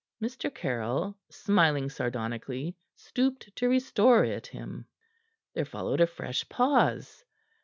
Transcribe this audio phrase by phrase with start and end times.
[0.19, 0.51] Mr.
[0.51, 4.87] Caryll, smiling sardonically, stooped to restore it him.
[5.53, 7.23] There followed a fresh pause.